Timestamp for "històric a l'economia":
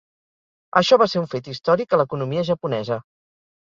1.55-2.49